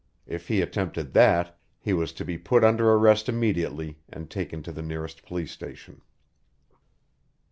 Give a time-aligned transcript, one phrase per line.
[0.25, 4.71] If he attempted that, he was to be put under arrest immediately and taken to
[4.71, 6.01] the nearest police station.